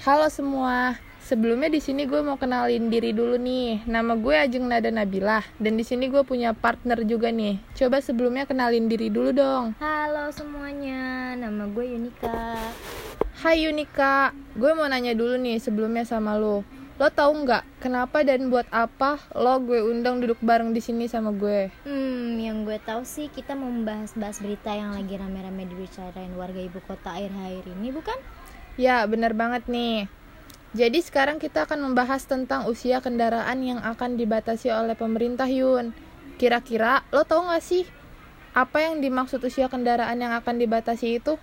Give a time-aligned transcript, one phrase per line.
[0.00, 0.96] Halo semua.
[1.20, 3.84] Sebelumnya di sini gue mau kenalin diri dulu nih.
[3.84, 7.60] Nama gue Ajeng Nada Nabilah dan di sini gue punya partner juga nih.
[7.76, 9.76] Coba sebelumnya kenalin diri dulu dong.
[9.76, 12.56] Halo semuanya, nama gue Yunika.
[13.44, 16.64] Hai Yunika, gue mau nanya dulu nih sebelumnya sama lo.
[16.96, 21.28] Lo tahu nggak kenapa dan buat apa lo gue undang duduk bareng di sini sama
[21.28, 21.68] gue?
[21.84, 26.80] Hmm, yang gue tahu sih kita mau membahas-bahas berita yang lagi rame-rame dibicarain warga ibu
[26.88, 28.16] kota akhir-akhir ini, bukan?
[28.78, 30.06] Ya, bener banget nih.
[30.70, 35.90] Jadi sekarang kita akan membahas tentang usia kendaraan yang akan dibatasi oleh pemerintah Yun.
[36.38, 37.82] Kira-kira lo tau gak sih
[38.54, 41.34] apa yang dimaksud usia kendaraan yang akan dibatasi itu?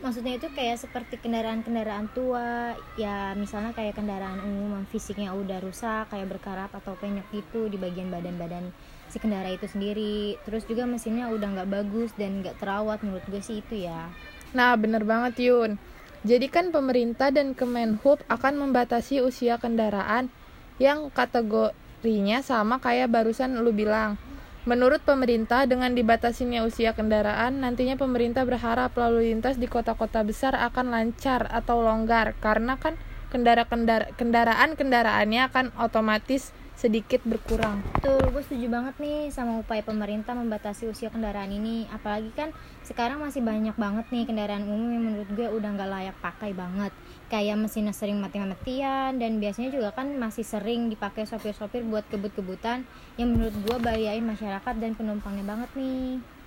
[0.00, 6.08] Maksudnya itu kayak seperti kendaraan-kendaraan tua, ya misalnya kayak kendaraan umum yang fisiknya udah rusak,
[6.08, 8.72] kayak berkarat atau penyok gitu di bagian badan-badan
[9.12, 10.40] si kendara itu sendiri.
[10.48, 14.08] Terus juga mesinnya udah nggak bagus dan nggak terawat menurut gue sih itu ya.
[14.56, 15.76] Nah, bener banget Yun.
[16.20, 20.28] Jadi kan pemerintah dan Kemenhub akan membatasi usia kendaraan
[20.76, 24.20] yang kategorinya sama kayak barusan lu bilang.
[24.68, 30.92] Menurut pemerintah, dengan dibatasinya usia kendaraan, nantinya pemerintah berharap lalu lintas di kota-kota besar akan
[30.92, 33.00] lancar atau longgar karena kan
[33.32, 37.84] kendaraan-kendaraannya akan otomatis sedikit berkurang.
[38.00, 41.84] Betul, gue setuju banget nih sama upaya pemerintah membatasi usia kendaraan ini.
[41.92, 42.56] Apalagi kan
[42.88, 46.88] sekarang masih banyak banget nih kendaraan umum yang menurut gue udah nggak layak pakai banget.
[47.28, 52.88] Kayak mesinnya sering mati-matian dan biasanya juga kan masih sering dipakai sopir-sopir buat kebut-kebutan
[53.20, 56.39] yang menurut gue bahayain masyarakat dan penumpangnya banget nih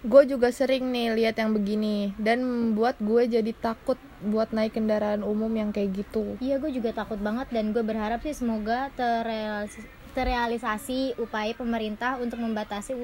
[0.00, 5.20] gue juga sering nih lihat yang begini dan membuat gue jadi takut buat naik kendaraan
[5.20, 6.40] umum yang kayak gitu.
[6.40, 9.84] Iya, gue juga takut banget dan gue berharap sih semoga terrealisasi,
[10.16, 12.96] terrealisasi upaya pemerintah untuk membatasi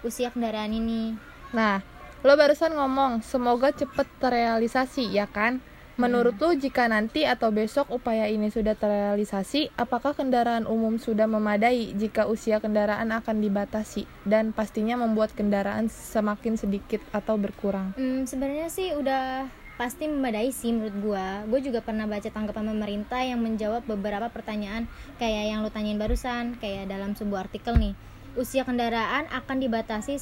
[0.00, 1.20] usia kendaraan ini.
[1.52, 1.84] Nah,
[2.24, 5.60] lo barusan ngomong semoga cepet terrealisasi ya kan?
[6.02, 11.94] Menurut lu jika nanti atau besok upaya ini sudah terrealisasi, apakah kendaraan umum sudah memadai
[11.94, 17.94] jika usia kendaraan akan dibatasi dan pastinya membuat kendaraan semakin sedikit atau berkurang?
[17.94, 19.46] Hmm, sebenarnya sih udah
[19.78, 21.46] pasti memadai sih menurut gua.
[21.46, 24.90] Gue juga pernah baca tanggapan pemerintah yang menjawab beberapa pertanyaan
[25.22, 27.94] kayak yang lu tanyain barusan, kayak dalam sebuah artikel nih.
[28.34, 30.18] Usia kendaraan akan dibatasi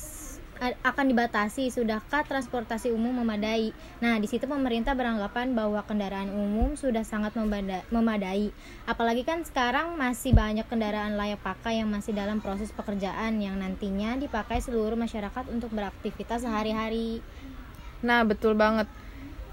[0.61, 3.73] akan dibatasi sudahkah transportasi umum memadai.
[4.05, 7.33] Nah, di situ pemerintah beranggapan bahwa kendaraan umum sudah sangat
[7.89, 8.53] memadai.
[8.85, 14.21] Apalagi kan sekarang masih banyak kendaraan layak pakai yang masih dalam proses pekerjaan yang nantinya
[14.21, 17.25] dipakai seluruh masyarakat untuk beraktivitas sehari-hari.
[18.05, 18.85] Nah, betul banget.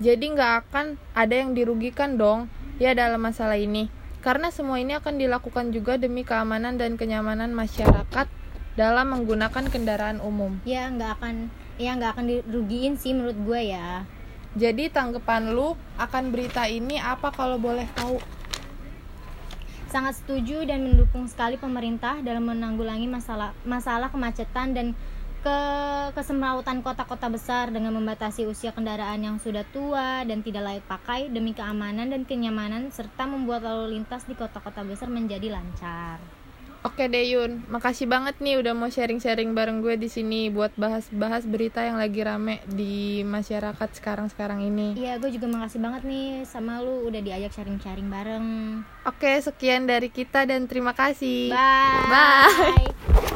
[0.03, 3.89] Jadi nggak akan ada yang dirugikan dong ya dalam masalah ini.
[4.19, 8.27] Karena semua ini akan dilakukan juga demi keamanan dan kenyamanan masyarakat
[8.77, 10.61] dalam menggunakan kendaraan umum.
[10.63, 11.49] Ya nggak akan
[11.81, 14.05] ya nggak akan dirugiin sih menurut gue ya.
[14.53, 18.21] Jadi tanggapan lu akan berita ini apa kalau boleh tahu?
[19.89, 24.87] Sangat setuju dan mendukung sekali pemerintah dalam menanggulangi masalah masalah kemacetan dan
[25.41, 25.59] ke
[26.17, 31.53] kesemrautan kota-kota besar dengan membatasi usia kendaraan yang sudah tua dan tidak layak pakai demi
[31.53, 36.19] keamanan dan kenyamanan serta membuat lalu lintas di kota-kota besar menjadi lancar.
[36.87, 41.43] Oke deh Yun, makasih banget nih udah mau sharing-sharing bareng gue di sini buat bahas-bahas
[41.43, 44.95] berita yang lagi rame di masyarakat sekarang-sekarang ini.
[44.95, 48.45] Iya, gue juga makasih banget nih sama lu udah diajak sharing-sharing bareng.
[49.03, 51.51] Oke, sekian dari kita dan terima kasih.
[51.51, 52.07] Bye.
[52.07, 53.26] Bye.